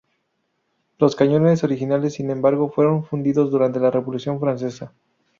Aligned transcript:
Los 0.97 1.15
cañones 1.15 1.63
originales, 1.63 2.15
sin 2.15 2.31
embargo, 2.31 2.71
fueron 2.71 3.03
fundidos 3.05 3.51
durante 3.51 3.79
la 3.79 3.91
Revolución 3.91 4.39
Francesa. 4.39 4.91